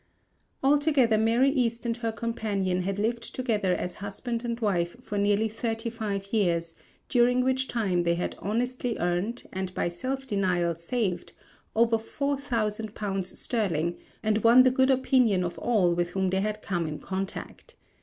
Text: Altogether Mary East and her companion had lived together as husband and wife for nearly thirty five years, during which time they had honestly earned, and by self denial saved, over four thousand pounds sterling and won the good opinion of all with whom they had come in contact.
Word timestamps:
Altogether 0.63 1.15
Mary 1.19 1.51
East 1.51 1.85
and 1.85 1.95
her 1.97 2.11
companion 2.11 2.81
had 2.81 2.97
lived 2.97 3.35
together 3.35 3.71
as 3.75 3.93
husband 4.01 4.43
and 4.43 4.59
wife 4.59 4.95
for 4.99 5.15
nearly 5.15 5.47
thirty 5.47 5.91
five 5.91 6.33
years, 6.33 6.73
during 7.07 7.43
which 7.43 7.67
time 7.67 8.01
they 8.01 8.15
had 8.15 8.35
honestly 8.39 8.97
earned, 8.97 9.43
and 9.53 9.71
by 9.75 9.87
self 9.89 10.25
denial 10.25 10.73
saved, 10.73 11.33
over 11.75 11.99
four 11.99 12.35
thousand 12.35 12.95
pounds 12.95 13.37
sterling 13.37 13.95
and 14.23 14.39
won 14.43 14.63
the 14.63 14.71
good 14.71 14.89
opinion 14.89 15.43
of 15.43 15.59
all 15.59 15.93
with 15.93 16.09
whom 16.09 16.31
they 16.31 16.41
had 16.41 16.63
come 16.63 16.87
in 16.87 16.97
contact. 16.97 17.75